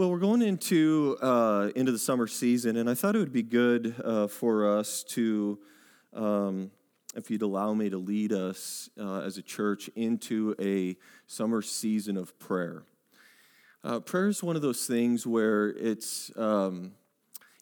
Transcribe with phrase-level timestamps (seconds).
[0.00, 3.42] Well, we're going into uh, into the summer season, and I thought it would be
[3.42, 5.58] good uh, for us to,
[6.14, 6.70] um,
[7.14, 12.16] if you'd allow me to lead us uh, as a church into a summer season
[12.16, 12.84] of prayer.
[13.84, 16.92] Uh, prayer is one of those things where it's um,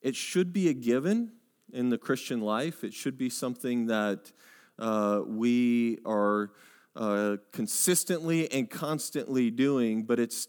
[0.01, 1.33] it should be a given
[1.73, 2.85] in the Christian life.
[2.85, 4.31] It should be something that
[4.79, 6.53] uh, we are
[6.95, 10.47] uh, consistently and constantly doing, but it's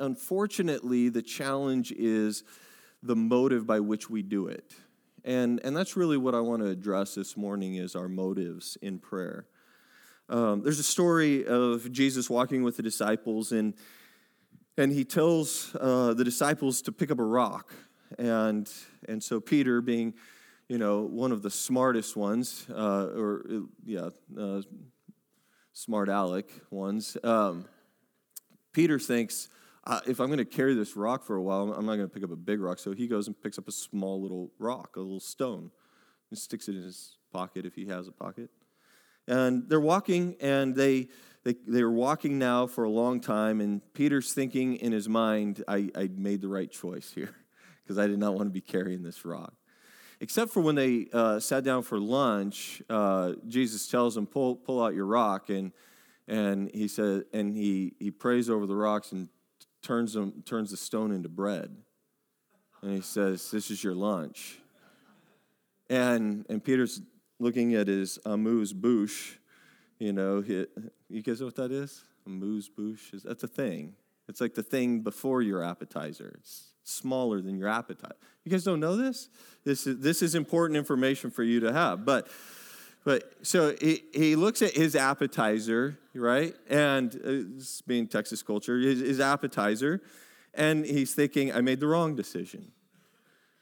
[0.00, 2.42] unfortunately, the challenge is
[3.02, 4.72] the motive by which we do it.
[5.24, 8.98] And, and that's really what I want to address this morning is our motives in
[8.98, 9.46] prayer.
[10.28, 13.74] Um, there's a story of Jesus walking with the disciples, and,
[14.78, 17.74] and he tells uh, the disciples to pick up a rock.
[18.18, 18.70] And,
[19.08, 20.14] and so Peter, being
[20.70, 23.44] you know, one of the smartest ones, uh, or
[23.84, 24.62] yeah, uh,
[25.72, 27.64] smart aleck ones, um,
[28.72, 29.48] Peter thinks,
[29.90, 32.14] uh, if I'm going to carry this rock for a while, I'm not going to
[32.14, 32.78] pick up a big rock.
[32.78, 35.72] So he goes and picks up a small little rock, a little stone,
[36.30, 38.50] and sticks it in his pocket if he has a pocket.
[39.26, 41.08] And they're walking, and they,
[41.42, 45.90] they, they're walking now for a long time, and Peter's thinking in his mind, I,
[45.96, 47.34] I made the right choice here
[47.82, 49.54] because I did not want to be carrying this rock.
[50.20, 54.84] Except for when they uh, sat down for lunch, uh, Jesus tells them, pull, pull
[54.84, 55.72] out your rock, and,
[56.28, 59.28] and he said, and he, he prays over the rocks and
[59.82, 61.74] turns, them, turns the stone into bread.
[62.82, 64.58] And he says, This is your lunch.
[65.88, 67.02] And, and Peter's
[67.38, 69.38] looking at his amuse bouche.
[69.98, 70.66] You know, he,
[71.08, 72.04] you guys know what that is?
[72.26, 73.12] Amuse bouche?
[73.12, 73.94] Is, that's a thing.
[74.28, 76.36] It's like the thing before your appetizer.
[76.38, 78.12] It's smaller than your appetite.
[78.44, 79.28] You guys don't know this?
[79.64, 82.04] This is, this is important information for you to have.
[82.04, 82.28] But
[83.04, 86.54] but so he, he looks at his appetizer, right?
[86.68, 90.02] And uh, being Texas culture, his, his appetizer,
[90.54, 92.72] and he's thinking, I made the wrong decision.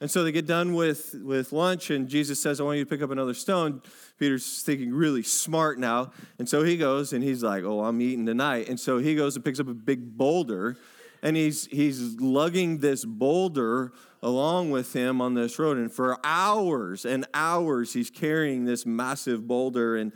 [0.01, 2.91] And so they get done with, with lunch, and Jesus says, I want you to
[2.91, 3.83] pick up another stone.
[4.19, 6.13] Peter's thinking really smart now.
[6.39, 8.69] And so he goes and he's like, Oh, I'm eating tonight.
[8.69, 10.77] And so he goes and picks up a big boulder
[11.23, 13.93] and he's he's lugging this boulder
[14.23, 15.77] along with him on this road.
[15.77, 19.97] And for hours and hours he's carrying this massive boulder.
[19.97, 20.13] And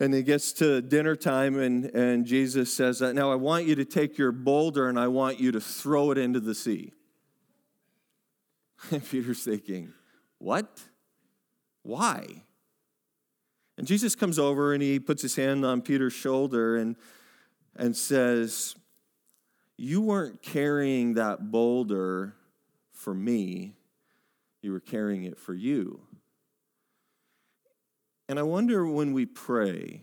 [0.00, 3.84] and he gets to dinner time and, and jesus says now i want you to
[3.84, 6.92] take your boulder and i want you to throw it into the sea.
[8.90, 9.92] And peter's thinking
[10.38, 10.80] what?
[11.82, 12.44] Why?
[13.76, 16.96] And jesus comes over and he puts his hand on peter's shoulder and
[17.76, 18.76] and says
[19.76, 22.34] you weren't carrying that boulder
[22.98, 23.74] for me,
[24.60, 26.00] you were carrying it for you.
[28.28, 30.02] And I wonder when we pray,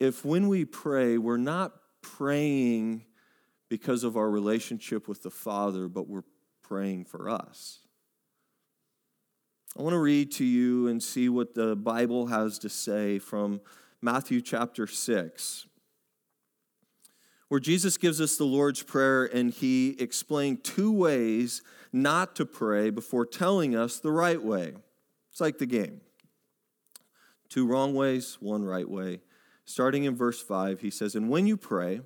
[0.00, 3.04] if when we pray, we're not praying
[3.68, 6.24] because of our relationship with the Father, but we're
[6.62, 7.80] praying for us.
[9.78, 13.60] I want to read to you and see what the Bible has to say from
[14.00, 15.66] Matthew chapter 6
[17.48, 21.62] where Jesus gives us the Lord's Prayer and he explained two ways
[21.92, 24.74] not to pray before telling us the right way.
[25.30, 26.00] It's like the game
[27.48, 29.20] two wrong ways, one right way.
[29.64, 32.00] Starting in verse 5, he says, And when you pray,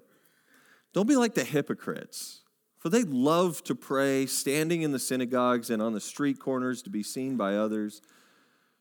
[0.93, 2.43] don't be like the hypocrites,
[2.79, 6.91] for they love to pray standing in the synagogues and on the street corners to
[6.91, 8.01] be seen by others.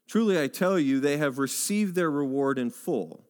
[0.07, 3.25] Truly, I tell you, they have received their reward in full.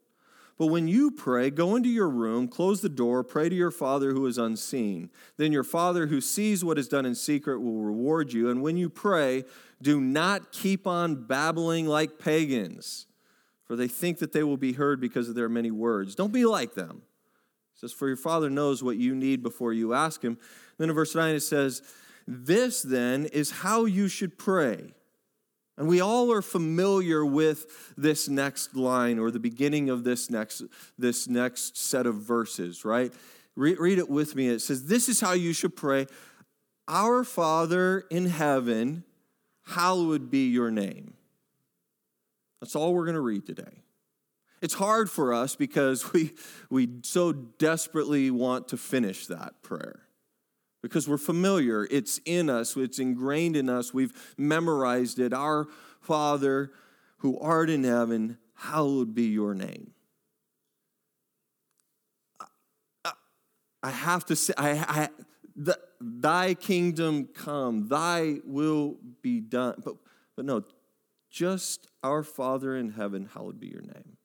[0.60, 4.12] But when you pray, go into your room, close the door, pray to your Father
[4.12, 5.10] who is unseen.
[5.38, 8.50] Then your Father who sees what is done in secret will reward you.
[8.50, 9.46] And when you pray,
[9.82, 13.08] do not keep on babbling like pagans,
[13.64, 16.14] for they think that they will be heard because of their many words.
[16.14, 17.04] Don't be like them.
[17.76, 20.38] It says, For your Father knows what you need before you ask Him.
[20.78, 21.82] Then in verse 9 it says,
[22.28, 24.94] This then is how you should pray.
[25.80, 30.62] And we all are familiar with this next line or the beginning of this next,
[30.98, 33.14] this next set of verses, right?
[33.56, 34.50] Read, read it with me.
[34.50, 36.08] It says, This is how you should pray
[36.90, 39.06] Our Father in heaven,
[39.68, 41.14] hallowed be your name.
[42.60, 43.84] That's all we're going to read today.
[44.62, 46.34] It's hard for us because we,
[46.70, 50.02] we so desperately want to finish that prayer
[50.82, 51.88] because we're familiar.
[51.92, 53.94] It's in us, it's ingrained in us.
[53.94, 55.34] We've memorized it.
[55.34, 55.68] Our
[56.02, 56.72] Father
[57.18, 59.92] who art in heaven, hallowed be your name.
[63.82, 65.10] I have to say, I, I
[65.56, 69.82] the, thy kingdom come, thy will be done.
[69.84, 69.96] But,
[70.36, 70.64] but no,
[71.30, 74.18] just our Father in heaven, hallowed be your name.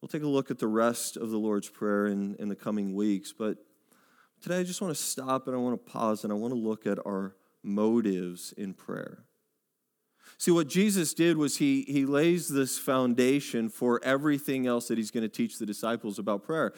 [0.00, 2.94] We'll take a look at the rest of the Lord's Prayer in, in the coming
[2.94, 3.58] weeks, but
[4.40, 6.58] Today, I just want to stop and I want to pause and I want to
[6.58, 9.24] look at our motives in prayer.
[10.36, 15.10] See, what Jesus did was he, he lays this foundation for everything else that he's
[15.10, 16.72] going to teach the disciples about prayer.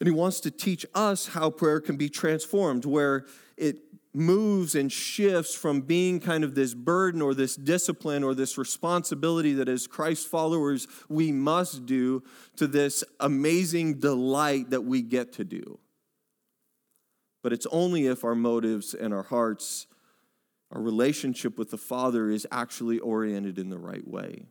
[0.00, 3.24] And he wants to teach us how prayer can be transformed, where
[3.56, 3.76] it
[4.12, 9.54] moves and shifts from being kind of this burden or this discipline or this responsibility
[9.54, 12.22] that as Christ followers we must do
[12.56, 15.78] to this amazing delight that we get to do.
[17.42, 19.86] But it's only if our motives and our hearts,
[20.70, 24.46] our relationship with the Father is actually oriented in the right way.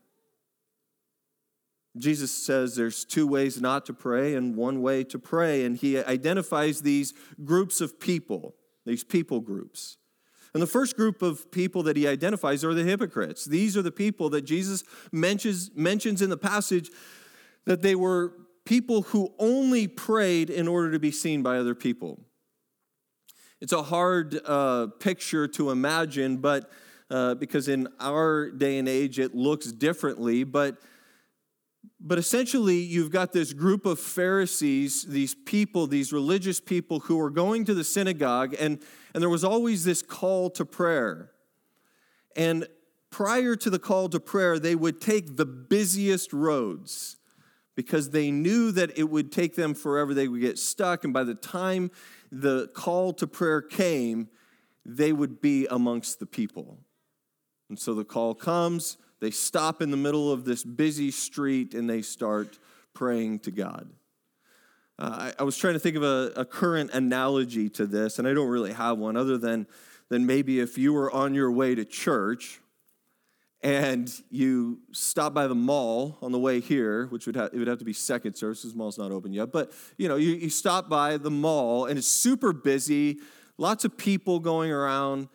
[1.97, 5.97] Jesus says there's two ways not to pray and one way to pray, and he
[5.97, 8.55] identifies these groups of people,
[8.85, 9.97] these people groups.
[10.53, 13.45] And the first group of people that he identifies are the hypocrites.
[13.45, 16.89] These are the people that Jesus mentions, mentions in the passage
[17.65, 18.33] that they were
[18.65, 22.25] people who only prayed in order to be seen by other people.
[23.61, 26.71] It's a hard uh, picture to imagine, but
[27.11, 30.77] uh, because in our day and age it looks differently, but
[32.03, 37.29] but essentially, you've got this group of Pharisees, these people, these religious people who were
[37.29, 38.79] going to the synagogue, and,
[39.13, 41.31] and there was always this call to prayer.
[42.35, 42.67] And
[43.11, 47.17] prior to the call to prayer, they would take the busiest roads
[47.75, 50.13] because they knew that it would take them forever.
[50.13, 51.91] They would get stuck, and by the time
[52.31, 54.29] the call to prayer came,
[54.85, 56.77] they would be amongst the people.
[57.69, 61.89] And so the call comes, they stop in the middle of this busy street and
[61.89, 62.57] they start
[62.93, 63.89] praying to God.
[64.97, 68.27] Uh, I, I, was trying to think of a, a current analogy to this, and
[68.27, 69.67] I don't really have one other than,
[70.09, 72.60] than maybe if you were on your way to church
[73.63, 77.67] and you stop by the mall on the way here, which would have, it would
[77.67, 80.49] have to be second service, this mall's not open yet, but you know, you, you
[80.49, 83.19] stop by the mall and it's super busy,
[83.57, 85.29] lots of people going around,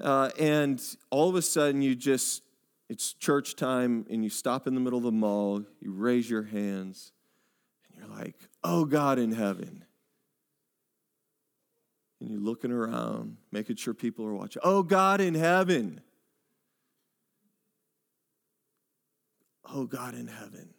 [0.00, 0.80] uh, and
[1.10, 2.42] all of a sudden you just,
[2.88, 6.44] it's church time and you stop in the middle of the mall, you raise your
[6.44, 7.12] hands,
[7.88, 9.84] and you're like, oh God in heaven.
[12.20, 14.60] And you're looking around, making sure people are watching.
[14.64, 16.00] Oh God in heaven.
[19.72, 20.70] Oh God in heaven.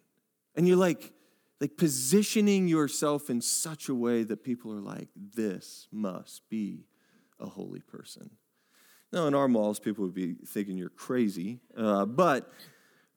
[0.55, 1.13] And you're like,
[1.59, 6.85] like positioning yourself in such a way that people are like, this must be
[7.39, 8.31] a holy person.
[9.11, 12.51] Now, in our malls, people would be thinking you're crazy, uh, but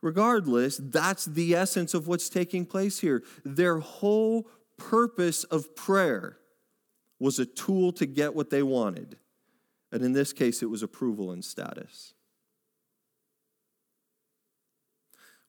[0.00, 3.22] regardless, that's the essence of what's taking place here.
[3.44, 4.48] Their whole
[4.78, 6.38] purpose of prayer
[7.19, 9.16] was a tool to get what they wanted.
[9.92, 12.14] And in this case, it was approval and status.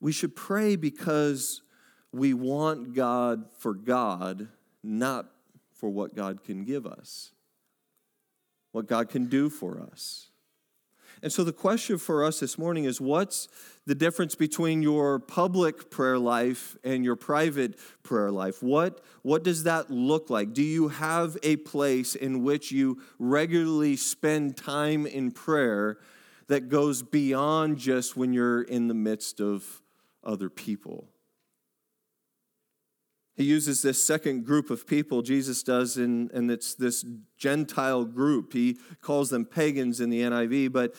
[0.04, 1.62] We should pray because
[2.12, 4.50] we want God for God,
[4.84, 5.32] not
[5.72, 7.32] for what God can give us,
[8.74, 10.30] what God can do for us.
[11.22, 13.48] And so the question for us this morning is what's
[13.86, 18.62] the difference between your public prayer life and your private prayer life?
[18.62, 20.52] What, what does that look like?
[20.52, 25.98] Do you have a place in which you regularly spend time in prayer
[26.48, 29.80] that goes beyond just when you're in the midst of
[30.24, 31.10] other people.
[33.36, 37.04] He uses this second group of people, Jesus does, and, and it's this
[37.38, 38.54] Gentile group.
[38.54, 40.94] He calls them pagans in the NIV, but,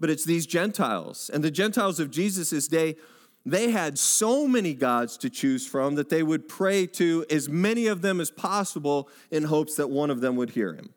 [0.00, 1.30] but it's these Gentiles.
[1.32, 2.96] And the Gentiles of Jesus' day,
[3.44, 7.86] they had so many gods to choose from that they would pray to as many
[7.86, 10.94] of them as possible in hopes that one of them would hear him.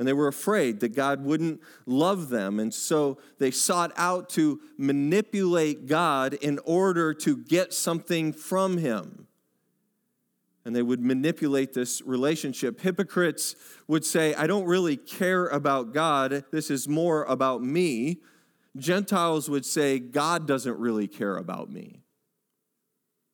[0.00, 2.58] And they were afraid that God wouldn't love them.
[2.58, 9.26] And so they sought out to manipulate God in order to get something from him.
[10.64, 12.80] And they would manipulate this relationship.
[12.80, 13.56] Hypocrites
[13.88, 16.46] would say, I don't really care about God.
[16.50, 18.22] This is more about me.
[18.78, 22.00] Gentiles would say, God doesn't really care about me.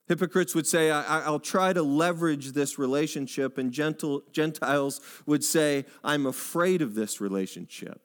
[0.09, 5.85] Hypocrites would say, I, will try to leverage this relationship, and gentle, Gentiles would say,
[6.05, 8.01] I'm afraid of this relationship.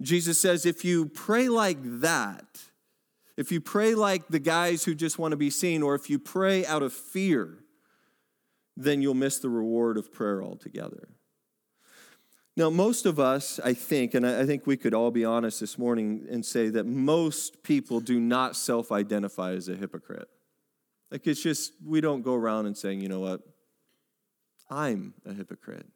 [0.00, 2.46] Jesus says, if you pray like that,
[3.36, 6.18] if you pray like the guys who just want to be seen, or if you
[6.18, 7.58] pray out of fear,
[8.74, 11.08] then you'll miss the reward of prayer altogether.
[12.56, 15.76] Now, most of us, I think, and I think we could all be honest this
[15.76, 20.28] morning and say that most people do not self identify as a hypocrite.
[21.10, 23.40] Like it's just, we don't go around and saying, you know what?
[24.70, 25.86] I'm a hypocrite.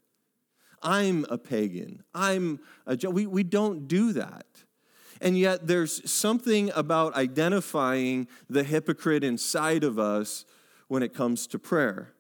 [0.83, 2.05] I'm a pagan.
[2.15, 4.47] I'm a, we, we don't do that.
[5.21, 10.47] And yet there's something about identifying the hypocrite inside of us
[10.89, 12.15] when it comes to prayer.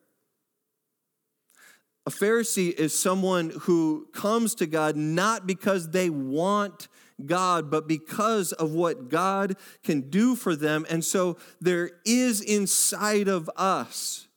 [2.06, 6.88] A Pharisee is someone who comes to God not because they want
[7.26, 10.86] God, but because of what God can do for them.
[10.88, 14.28] And so there is inside of us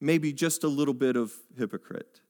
[0.00, 2.20] maybe just a little bit of hypocrite.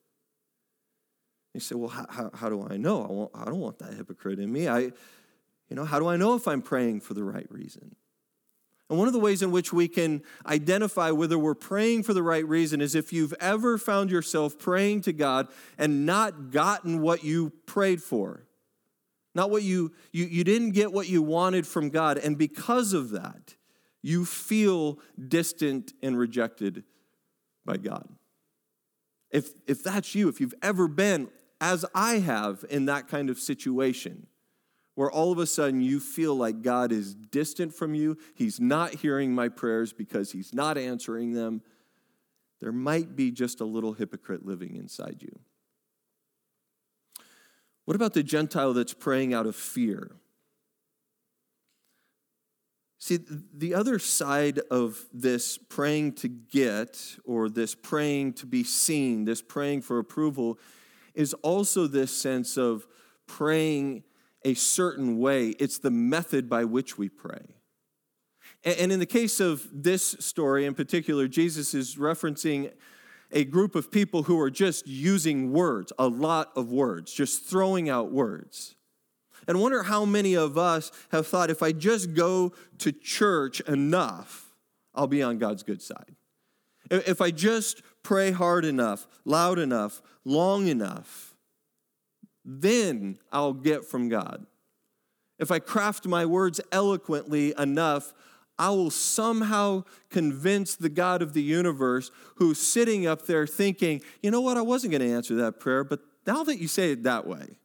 [1.55, 3.31] You say, well, how, how, how do I know?
[3.35, 4.69] I, I don't want that hypocrite in me.
[4.69, 4.93] I, you
[5.77, 7.97] know, how do I know if I'm praying for the right reason?
[8.89, 12.23] And one of the ways in which we can identify whether we're praying for the
[12.23, 17.23] right reason is if you've ever found yourself praying to God and not gotten what
[17.23, 18.47] you prayed for.
[19.35, 22.17] Not what you, you, you didn't get what you wanted from God.
[22.17, 23.57] And because of that,
[24.03, 26.85] you feel distant and rejected
[27.67, 28.09] by God.
[29.31, 31.29] If, if that's you, if you've ever been,
[31.61, 34.29] as I have, in that kind of situation,
[34.99, 38.97] where all of a sudden you feel like God is distant from you, He's not
[38.97, 41.63] hearing my prayers because He's not answering them,
[42.61, 45.39] there might be just a little hypocrite living inside you.
[47.85, 50.17] What about the Gentile that's praying out of fear?
[52.99, 53.21] See,
[53.55, 59.43] the other side of this praying to get, or this praying to be seen, this
[59.43, 60.59] praying for approval,
[61.15, 62.85] is also this sense of
[63.29, 64.03] praying
[64.49, 65.49] a certain way.
[65.61, 67.57] It's the method by which we pray.
[68.65, 72.73] And in the case of this story in particular, Jesus is referencing
[73.31, 77.91] a group of people who are just using words, a lot of words, just throwing
[77.91, 78.75] out words.
[79.47, 84.55] And wonder how many of us have thought if I just go to church enough,
[84.95, 86.17] I'll be on God's good side.
[86.91, 91.28] If I just pray hard enough, loud enough, long enough,
[92.51, 94.47] then I'll get from God.
[95.39, 98.15] If I craft my words eloquently enough,
[98.59, 104.31] I will somehow convince the God of the universe who's sitting up there thinking, you
[104.31, 107.03] know what, I wasn't going to answer that prayer, but now that you say it
[107.03, 107.59] that way,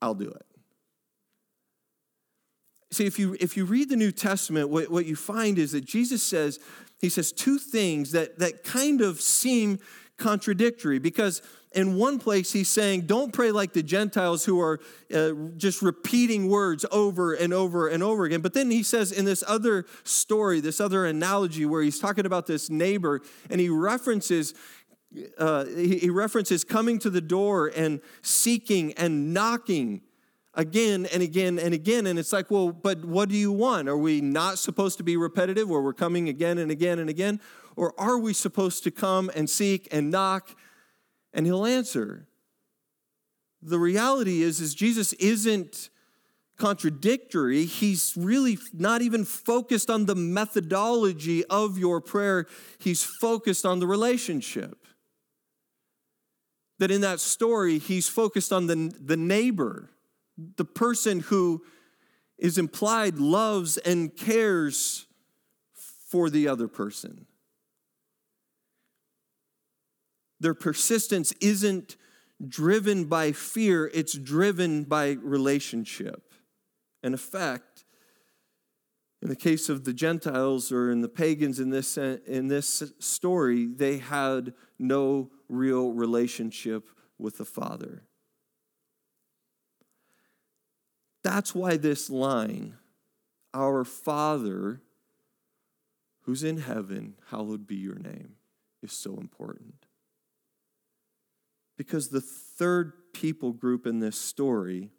[0.00, 0.46] I'll do it.
[2.92, 5.84] See, if you, if you read the New Testament, what, what you find is that
[5.84, 6.60] Jesus says,
[7.00, 9.80] he says two things that, that kind of seem
[10.16, 11.42] contradictory because
[11.76, 14.80] in one place he's saying don't pray like the gentiles who are
[15.14, 19.24] uh, just repeating words over and over and over again but then he says in
[19.24, 24.54] this other story this other analogy where he's talking about this neighbor and he references
[25.38, 30.02] uh, he, references coming to the door and seeking and knocking
[30.54, 32.06] again and again and again.
[32.06, 33.88] And it's like, well, but what do you want?
[33.88, 37.40] Are we not supposed to be repetitive where we're coming again and again and again?
[37.76, 40.56] Or are we supposed to come and seek and knock
[41.36, 42.26] and he'll answer?
[43.62, 45.90] The reality is, is Jesus isn't
[46.56, 47.66] contradictory.
[47.66, 52.46] He's really not even focused on the methodology of your prayer.
[52.78, 54.86] He's focused on the relationship.
[56.78, 59.90] That in that story, he's focused on the, the neighbor
[60.56, 61.64] the person who
[62.38, 65.06] is implied loves and cares
[66.08, 67.26] for the other person.
[70.40, 71.96] Their persistence isn't
[72.46, 76.34] driven by fear, it's driven by relationship.
[77.02, 77.84] In effect,
[79.22, 83.66] in the case of the Gentiles or in the pagans in this, in this story,
[83.66, 88.02] they had no real relationship with the Father.
[91.22, 92.74] That's why this line,
[93.54, 94.82] Our Father
[96.26, 98.34] who's in heaven, hallowed be your name,
[98.82, 99.85] is so important.
[101.76, 104.90] Because the third people group in this story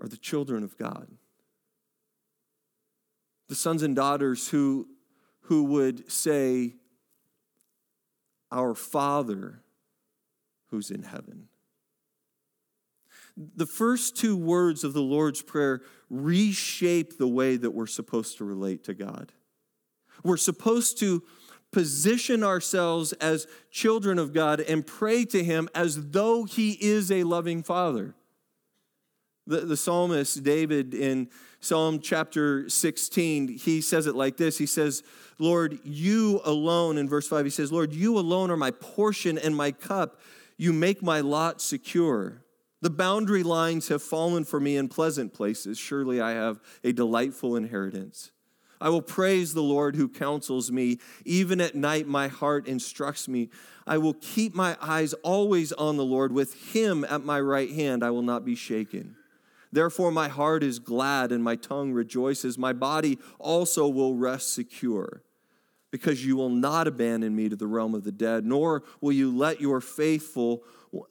[0.00, 1.08] are the children of God.
[3.48, 4.88] The sons and daughters who,
[5.42, 6.74] who would say,
[8.52, 9.62] Our Father
[10.70, 11.48] who's in heaven.
[13.36, 18.44] The first two words of the Lord's Prayer reshape the way that we're supposed to
[18.44, 19.32] relate to God.
[20.24, 21.22] We're supposed to
[21.72, 27.24] position ourselves as children of God and pray to Him as though He is a
[27.24, 28.14] loving Father.
[29.46, 35.02] The, the psalmist David in Psalm chapter 16, he says it like this He says,
[35.38, 39.56] Lord, you alone, in verse 5, he says, Lord, you alone are my portion and
[39.56, 40.20] my cup.
[40.56, 42.42] You make my lot secure.
[42.80, 45.78] The boundary lines have fallen for me in pleasant places.
[45.78, 48.30] Surely I have a delightful inheritance.
[48.80, 50.98] I will praise the Lord who counsels me.
[51.24, 53.50] Even at night, my heart instructs me.
[53.86, 56.32] I will keep my eyes always on the Lord.
[56.32, 59.16] With him at my right hand, I will not be shaken.
[59.72, 62.56] Therefore, my heart is glad and my tongue rejoices.
[62.56, 65.22] My body also will rest secure,
[65.90, 69.34] because you will not abandon me to the realm of the dead, nor will you
[69.36, 70.62] let your faithful,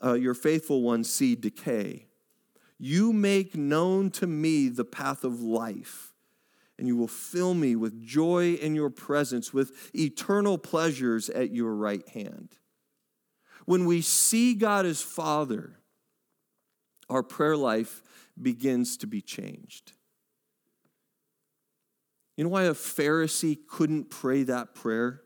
[0.04, 2.06] uh, your faithful one see decay.
[2.80, 6.07] You make known to me the path of life,
[6.78, 11.74] and you will fill me with joy in your presence, with eternal pleasures at your
[11.74, 12.50] right hand.
[13.66, 15.80] When we see God as Father,
[17.10, 18.04] our prayer life
[18.40, 19.94] begins to be changed.
[22.36, 25.22] You know why a Pharisee couldn't pray that prayer?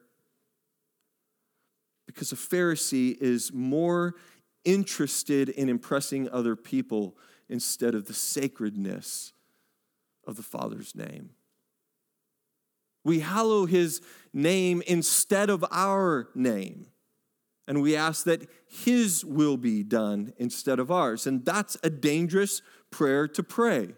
[2.08, 4.15] Because a Pharisee is more
[4.63, 7.17] interested in impressing other people
[7.50, 9.34] instead of the sacredness
[10.25, 11.31] of the Father's name.
[13.03, 14.01] We hallow his
[14.34, 16.88] name instead of our name.
[17.67, 21.25] And we ask that his will be done instead of ours.
[21.27, 23.93] And that's a dangerous prayer to pray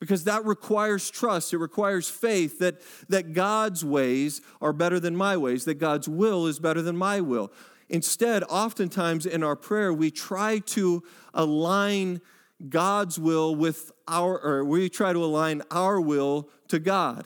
[0.00, 1.52] because that requires trust.
[1.52, 6.46] It requires faith that, that God's ways are better than my ways, that God's will
[6.46, 7.52] is better than my will.
[7.88, 11.02] Instead, oftentimes in our prayer, we try to
[11.34, 12.20] align
[12.68, 17.24] God's will with our, or we try to align our will to God.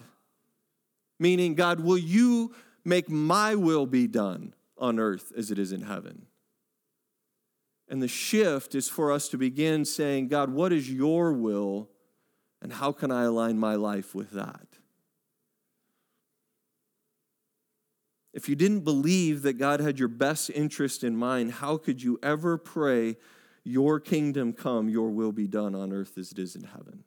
[1.18, 2.54] Meaning, God, will you
[2.84, 6.26] make my will be done on earth as it is in heaven?
[7.88, 11.90] And the shift is for us to begin saying, God, what is your will?
[12.62, 14.66] And how can I align my life with that?
[18.32, 22.18] If you didn't believe that God had your best interest in mind, how could you
[22.22, 23.16] ever pray,
[23.62, 27.04] Your kingdom come, your will be done on earth as it is in heaven?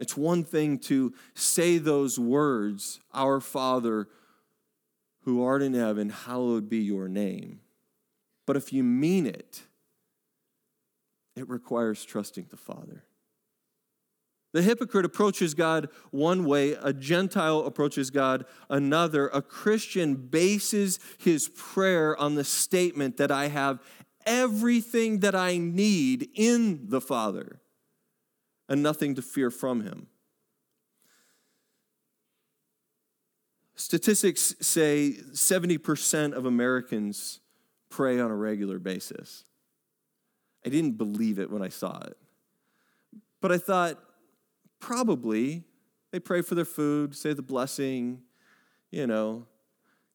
[0.00, 4.08] It's one thing to say those words, Our Father
[5.24, 7.60] who art in heaven, hallowed be your name.
[8.46, 9.62] But if you mean it,
[11.36, 13.04] it requires trusting the Father.
[14.52, 19.28] The hypocrite approaches God one way, a Gentile approaches God another.
[19.28, 23.78] A Christian bases his prayer on the statement that I have
[24.26, 27.60] everything that I need in the Father
[28.70, 30.06] and nothing to fear from him.
[33.74, 37.40] Statistics say 70% of Americans
[37.90, 39.44] pray on a regular basis.
[40.64, 42.16] I didn't believe it when I saw it.
[43.42, 43.98] But I thought,
[44.80, 45.62] Probably.
[46.10, 48.22] They pray for their food, say the blessing,
[48.90, 49.46] you know,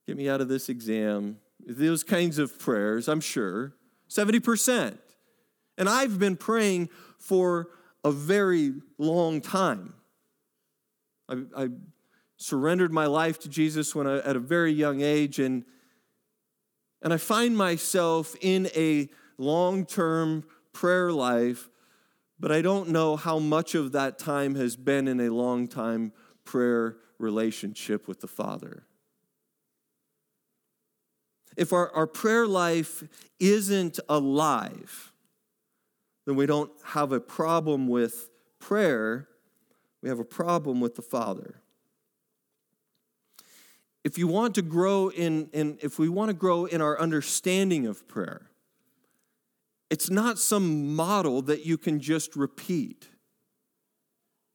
[0.06, 1.38] get me out of this exam.
[1.65, 3.74] Those kinds of prayers, I'm sure.
[4.10, 4.98] 70%.
[5.78, 7.70] And I've been praying for
[8.06, 9.96] a very long time.
[11.28, 11.70] I, I
[12.38, 15.65] surrendered my life to Jesus when I, at a very young age, and,
[17.02, 21.70] and I find myself in a long term prayer life
[22.39, 26.12] but I don't know how much of that time has been in a long time
[26.44, 28.84] prayer relationship with the Father.
[31.56, 33.04] If our, our prayer life
[33.39, 35.13] isn't alive,
[36.26, 39.28] then we don't have a problem with prayer,
[40.02, 41.62] we have a problem with the Father.
[44.04, 47.88] If you want to grow in, in if we want to grow in our understanding
[47.88, 48.52] of prayer,
[49.90, 53.10] it's not some model that you can just repeat.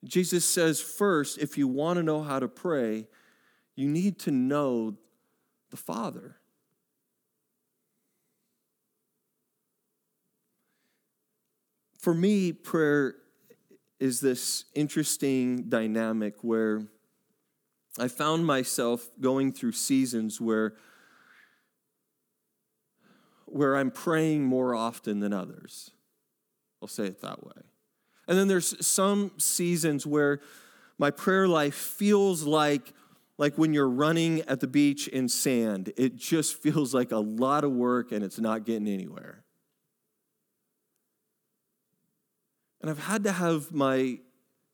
[0.05, 3.07] Jesus says, first, if you want to know how to pray,
[3.77, 4.97] you need to know
[5.71, 6.37] the Father.
[12.01, 13.15] For me, prayer
[13.99, 16.87] is this interesting dynamic where
[17.99, 20.75] I found myself going through seasons where
[23.45, 25.91] where I'm praying more often than others.
[26.81, 27.63] I'll say it that way.
[28.29, 30.41] And then there's some seasons where
[30.99, 32.95] my prayer life feels like
[33.37, 35.93] like when you're running at the beach in sand.
[35.97, 39.40] It just feels like a lot of work and it's not getting anywhere.
[42.81, 44.21] And I've had to have my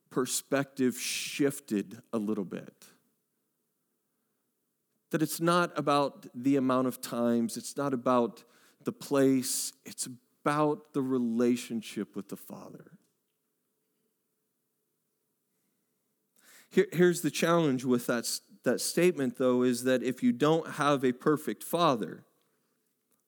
[0.09, 2.85] perspective shifted a little bit.
[5.11, 8.43] That it's not about the amount of times, it's not about
[8.83, 12.91] the place, it's about the relationship with the Father.
[16.69, 18.29] Here, here's the challenge with that,
[18.63, 22.25] that statement, though, is that if you don't have a perfect Father,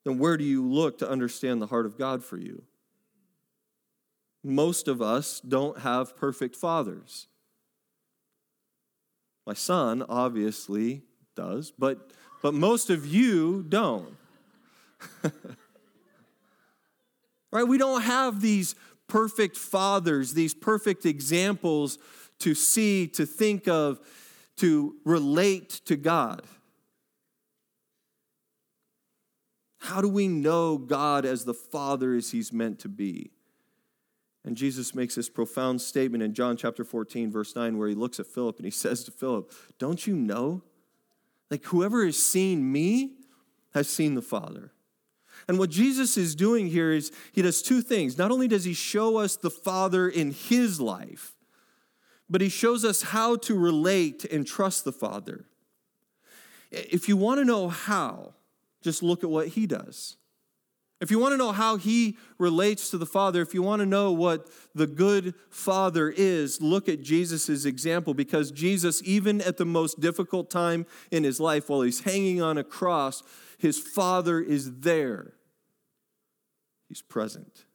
[0.03, 2.63] then where do you look to understand the heart of God for you?
[4.43, 7.27] Most of us don't have perfect fathers.
[9.45, 11.03] My son obviously
[11.35, 14.15] does, but, but most of you don't.
[17.51, 17.63] right?
[17.63, 18.75] We don't have these
[19.07, 21.97] perfect fathers, these perfect examples
[22.39, 23.99] to see, to think of,
[24.57, 26.43] to relate to God?
[29.79, 33.31] How do we know God as the Father as He's meant to be?
[34.49, 38.19] And Jesus makes this profound statement in John chapter 14, verse 9, where he looks
[38.19, 40.63] at Philip and he says to Philip, Don't you know?
[41.51, 43.11] Like, whoever has seen me
[43.75, 44.71] has seen the Father.
[45.47, 48.17] And what Jesus is doing here is he does two things.
[48.17, 51.35] Not only does he show us the Father in his life,
[52.27, 55.45] but he shows us how to relate and trust the Father.
[56.71, 58.33] If you want to know how,
[58.81, 60.17] just look at what he does.
[61.01, 63.85] If you want to know how he relates to the Father, if you want to
[63.85, 69.65] know what the good Father is, look at Jesus' example because Jesus, even at the
[69.65, 73.23] most difficult time in his life, while he's hanging on a cross,
[73.57, 75.33] his Father is there.
[76.89, 77.65] He's present.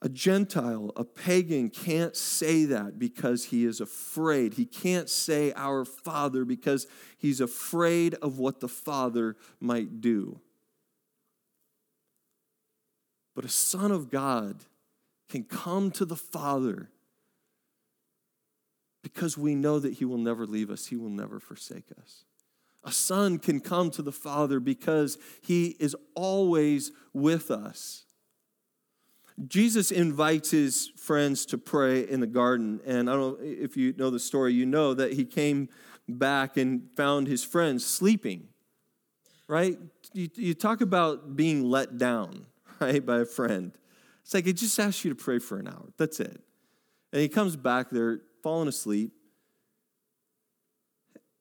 [0.00, 4.54] A Gentile, a pagan, can't say that because he is afraid.
[4.54, 10.40] He can't say our Father because he's afraid of what the Father might do.
[13.34, 14.64] But a Son of God
[15.28, 16.90] can come to the Father
[19.02, 22.24] because we know that he will never leave us, he will never forsake us.
[22.84, 28.04] A son can come to the Father because he is always with us.
[29.46, 32.80] Jesus invites his friends to pray in the garden.
[32.84, 35.68] And I don't know if you know the story, you know that he came
[36.08, 38.48] back and found his friends sleeping,
[39.46, 39.78] right?
[40.12, 42.46] You, you talk about being let down,
[42.80, 43.72] right, by a friend.
[44.22, 45.86] It's like, he just asked you to pray for an hour.
[45.96, 46.40] That's it.
[47.12, 49.12] And he comes back, they're falling asleep.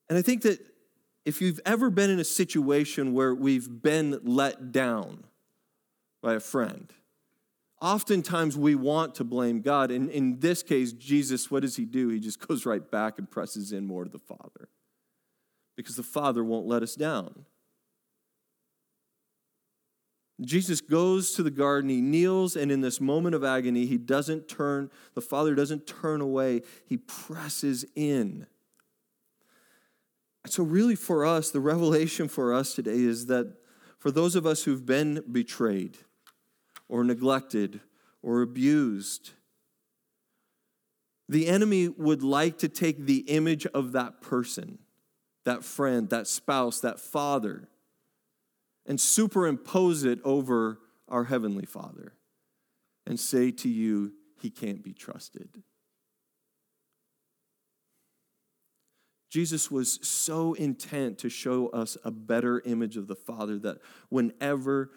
[0.10, 0.60] And I think that
[1.26, 5.26] if you've ever been in a situation where we've been let down
[6.22, 6.94] by a friend,
[7.80, 9.92] Oftentimes we want to blame God.
[9.92, 12.10] And in this case, Jesus, what does he do?
[12.10, 14.70] He just goes right back and presses in more to the Father
[15.76, 17.46] because the Father won't let us down.
[20.42, 24.48] Jesus goes to the garden, he kneels, and in this moment of agony, he doesn't
[24.48, 28.46] turn, the Father doesn't turn away, he presses in.
[30.44, 33.52] And so, really, for us, the revelation for us today is that
[33.98, 35.98] for those of us who've been betrayed,
[36.89, 37.82] or neglected
[38.21, 39.32] or abused.
[41.30, 44.80] The enemy would like to take the image of that person,
[45.45, 47.67] that friend, that spouse, that father,
[48.86, 52.13] and superimpose it over our Heavenly Father
[53.06, 55.63] and say to you, He can't be trusted.
[59.30, 64.91] Jesus was so intent to show us a better image of the Father that whenever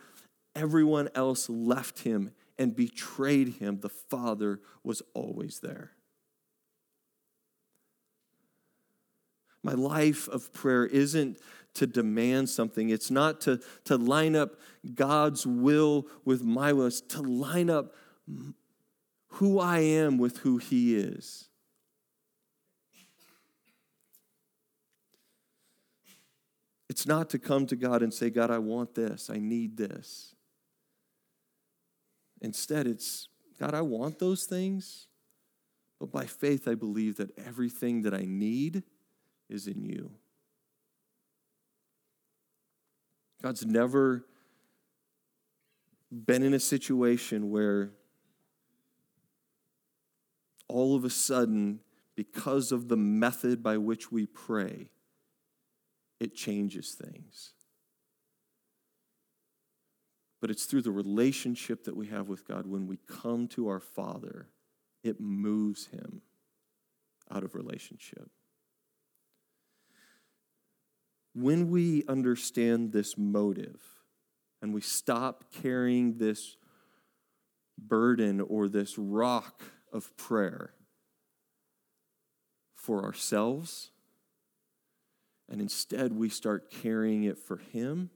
[0.55, 5.93] everyone else left him and betrayed him, the Father was always there.
[9.63, 11.39] My life of prayer isn't
[11.75, 12.91] to demand something.
[12.91, 14.57] It's not to, to line up
[14.95, 16.87] God's will with my will.
[16.87, 17.95] It's to line up
[19.35, 21.49] who I am with who He is.
[26.89, 30.35] It's not to come to God and say, God, I want this, I need this.
[32.41, 35.09] Instead, it's God, I want those things,
[35.99, 38.83] but by faith, I believe that everything that I need
[39.49, 40.13] is in you.
[43.43, 44.25] God's never
[46.11, 47.91] been in a situation where
[50.69, 51.81] all of a sudden,
[52.17, 54.91] because of the method by which we pray,
[56.19, 57.53] it changes things
[60.41, 62.67] but it's through the relationship that we have with God.
[62.67, 64.49] When we come to our Father,
[65.03, 66.23] it moves him
[67.31, 68.31] out of relationship.
[71.35, 73.81] When we understand this motive
[74.61, 76.57] and we stop carrying this
[77.79, 80.75] burden or this rock of prayer
[82.75, 83.91] for ourselves,
[85.49, 88.11] and instead we start carrying it for Him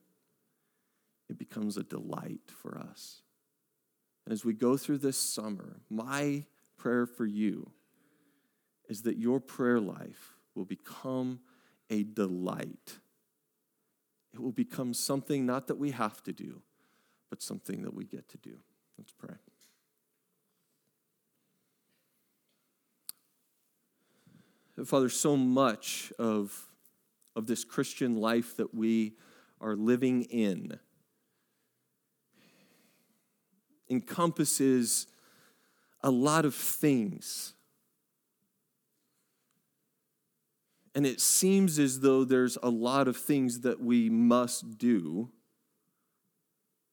[1.29, 3.23] it becomes a delight for us.
[4.25, 6.45] And as we go through this summer, my
[6.77, 7.71] prayer for you
[8.89, 11.41] is that your prayer life will become
[11.91, 12.99] a delight.
[14.33, 16.63] It will become something not that we have to do,
[17.31, 18.59] but something that we get to do.
[18.99, 19.37] Let's pray.
[24.85, 26.69] Father, so much of,
[27.37, 29.15] of this Christian life that we
[29.61, 30.81] are living in
[33.89, 35.07] encompasses
[36.03, 37.55] a lot of things.
[40.95, 45.31] And it seems as though there's a lot of things that we must do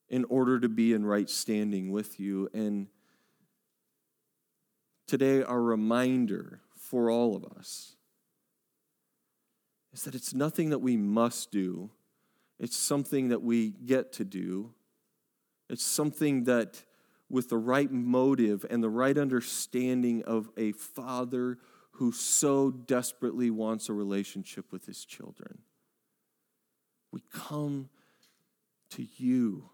[0.08, 2.48] in order to be in right standing with you.
[2.52, 2.88] And
[5.06, 7.96] today, our reminder for all of us
[9.92, 11.90] is that it's nothing that we must do,
[12.58, 14.72] it's something that we get to do.
[15.72, 16.82] It's something that,
[17.30, 21.58] with the right motive and the right understanding of a father
[21.92, 25.60] who so desperately wants a relationship with his children,
[27.10, 27.88] we come
[28.90, 29.70] to you.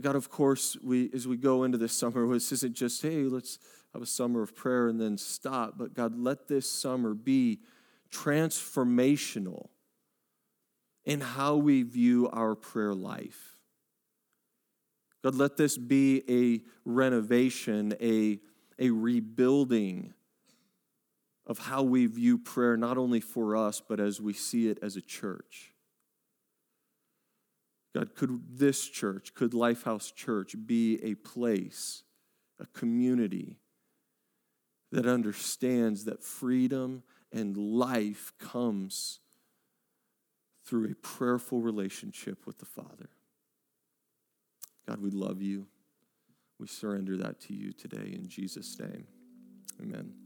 [0.00, 3.60] God, of course, we as we go into this summer, this isn't just, hey, let's
[3.92, 7.60] have a summer of prayer and then stop, but God, let this summer be
[8.12, 9.68] transformational
[11.06, 13.56] in how we view our prayer life.
[15.22, 18.40] God, let this be a renovation, a,
[18.78, 20.12] a rebuilding
[21.46, 24.96] of how we view prayer, not only for us, but as we see it as
[24.96, 25.72] a church.
[27.94, 32.02] God, could this church, could Lifehouse Church be a place,
[32.60, 33.58] a community
[34.92, 39.20] that understands that freedom and life comes
[40.66, 43.08] through a prayerful relationship with the Father.
[44.88, 45.66] God, we love you.
[46.58, 49.06] We surrender that to you today in Jesus' name.
[49.80, 50.25] Amen.